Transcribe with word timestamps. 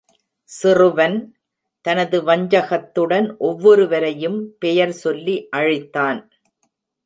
சிறுவன், 0.49 1.17
தனது 1.85 2.21
வஞ்சகத்துடன், 2.21 3.37
ஒவ்வொருவரையும் 3.37 4.57
பெயர் 4.59 4.91
சொல்லி 4.91 5.47
அழைத்தான். 5.49 6.21